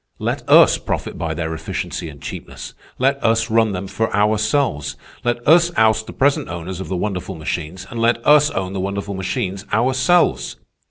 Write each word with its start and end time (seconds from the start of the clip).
Let 0.17 0.41
us 0.49 0.79
profit 0.79 1.15
by 1.15 1.35
their 1.35 1.53
efficiency 1.53 2.09
and 2.09 2.19
cheapness. 2.19 2.73
Let 2.97 3.23
us 3.23 3.51
run 3.51 3.71
them 3.71 3.85
for 3.85 4.11
ourselves. 4.15 4.95
Let 5.23 5.47
us 5.47 5.69
oust 5.77 6.07
the 6.07 6.11
present 6.13 6.49
owners 6.49 6.79
of 6.79 6.87
the 6.87 6.97
wonderful 6.97 7.35
machines, 7.35 7.85
and 7.87 7.99
let 8.01 8.17
us 8.25 8.49
own 8.49 8.73
the 8.73 8.79
wonderful 8.79 9.13
machines 9.13 9.63
ourselves. 9.71 10.55